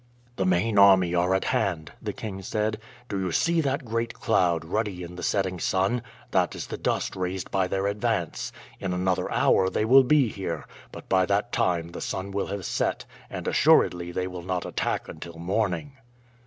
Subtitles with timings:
[0.35, 2.79] "The main army are at hand," the king said.
[3.07, 6.01] "Do you see that great cloud, ruddy in the setting sun?
[6.31, 8.51] That is the dust raised by their advance.
[8.79, 12.65] In another hour they will be here, but by that time the sun will have
[12.65, 15.91] set, and assuredly they will not attack until morning."